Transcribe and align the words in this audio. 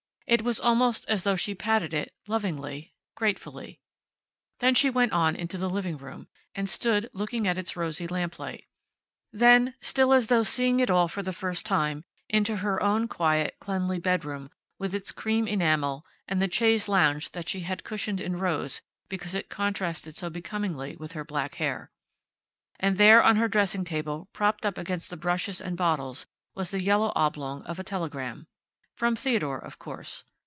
It 0.27 0.43
was 0.43 0.61
almost 0.61 1.03
as 1.09 1.25
though 1.25 1.35
she 1.35 1.53
patted 1.53 1.93
it, 1.93 2.13
lovingly, 2.25 2.93
gratefully. 3.15 3.81
Then 4.59 4.73
she 4.75 4.89
went 4.89 5.11
on 5.11 5.35
into 5.35 5.57
the 5.57 5.69
living 5.69 5.97
room, 5.97 6.29
and 6.55 6.69
stood 6.69 7.09
looking 7.11 7.45
at 7.45 7.57
its 7.57 7.75
rosy 7.75 8.07
lamplight. 8.07 8.63
Then, 9.33 9.73
still 9.81 10.13
as 10.13 10.27
though 10.27 10.43
seeing 10.43 10.79
it 10.79 10.89
all 10.89 11.09
for 11.09 11.21
the 11.21 11.33
first 11.33 11.65
time, 11.65 12.05
into 12.29 12.55
her 12.55 12.81
own 12.81 13.09
quiet, 13.09 13.57
cleanly 13.59 13.99
bedroom, 13.99 14.49
with 14.79 14.95
its 14.95 15.11
cream 15.11 15.49
enamel, 15.49 16.05
and 16.29 16.41
the 16.41 16.49
chaise 16.49 16.87
longue 16.87 17.23
that 17.33 17.49
she 17.49 17.59
had 17.59 17.79
had 17.81 17.83
cushioned 17.83 18.21
in 18.21 18.37
rose 18.39 18.81
because 19.09 19.35
it 19.35 19.49
contrasted 19.49 20.15
so 20.15 20.29
becomingly 20.29 20.95
with 20.95 21.11
her 21.11 21.25
black 21.25 21.55
hair. 21.55 21.91
And 22.79 22.95
there, 22.97 23.21
on 23.21 23.35
her 23.35 23.49
dressing 23.49 23.83
table, 23.83 24.29
propped 24.31 24.65
up 24.65 24.77
against 24.77 25.09
the 25.09 25.17
brushes 25.17 25.59
and 25.59 25.75
bottles, 25.75 26.25
was 26.55 26.71
the 26.71 26.81
yellow 26.81 27.11
oblong 27.17 27.63
of 27.63 27.79
a 27.79 27.83
telegram. 27.83 28.47
From 28.93 29.15
Theodore 29.15 29.57
of 29.57 29.79
course. 29.79 30.25